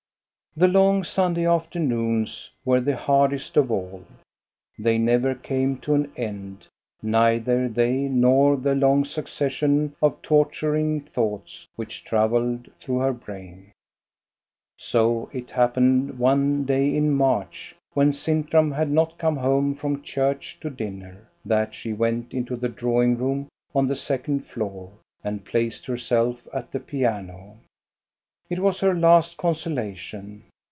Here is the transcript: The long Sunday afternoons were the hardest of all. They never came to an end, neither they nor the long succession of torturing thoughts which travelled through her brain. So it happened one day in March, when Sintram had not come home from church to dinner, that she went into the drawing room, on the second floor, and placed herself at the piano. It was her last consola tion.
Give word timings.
The 0.53 0.67
long 0.67 1.05
Sunday 1.05 1.45
afternoons 1.45 2.51
were 2.65 2.81
the 2.81 2.97
hardest 2.97 3.55
of 3.55 3.71
all. 3.71 4.03
They 4.77 4.97
never 4.97 5.33
came 5.33 5.77
to 5.77 5.93
an 5.93 6.11
end, 6.17 6.67
neither 7.01 7.69
they 7.69 7.93
nor 8.09 8.57
the 8.57 8.75
long 8.75 9.05
succession 9.05 9.95
of 10.01 10.21
torturing 10.21 10.99
thoughts 10.99 11.69
which 11.77 12.03
travelled 12.03 12.67
through 12.79 12.97
her 12.97 13.13
brain. 13.13 13.71
So 14.75 15.29
it 15.31 15.51
happened 15.51 16.19
one 16.19 16.65
day 16.65 16.97
in 16.97 17.13
March, 17.13 17.73
when 17.93 18.11
Sintram 18.11 18.73
had 18.73 18.91
not 18.91 19.17
come 19.17 19.37
home 19.37 19.73
from 19.73 20.01
church 20.03 20.59
to 20.59 20.69
dinner, 20.69 21.29
that 21.45 21.73
she 21.73 21.93
went 21.93 22.33
into 22.33 22.57
the 22.57 22.67
drawing 22.67 23.15
room, 23.17 23.47
on 23.73 23.87
the 23.87 23.95
second 23.95 24.45
floor, 24.45 24.91
and 25.23 25.45
placed 25.45 25.85
herself 25.85 26.45
at 26.51 26.73
the 26.73 26.81
piano. 26.81 27.55
It 28.49 28.59
was 28.59 28.81
her 28.81 28.93
last 28.93 29.37
consola 29.37 29.95
tion. 29.95 30.43